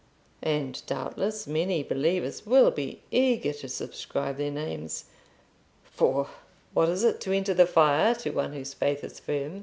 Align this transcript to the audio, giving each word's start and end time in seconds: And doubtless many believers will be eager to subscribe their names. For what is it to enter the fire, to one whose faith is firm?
And 0.41 0.81
doubtless 0.87 1.45
many 1.45 1.83
believers 1.83 2.43
will 2.43 2.71
be 2.71 3.01
eager 3.11 3.53
to 3.53 3.69
subscribe 3.69 4.37
their 4.37 4.49
names. 4.49 5.05
For 5.83 6.27
what 6.73 6.89
is 6.89 7.03
it 7.03 7.21
to 7.21 7.31
enter 7.33 7.53
the 7.53 7.67
fire, 7.67 8.15
to 8.15 8.31
one 8.31 8.53
whose 8.53 8.73
faith 8.73 9.03
is 9.03 9.19
firm? 9.19 9.59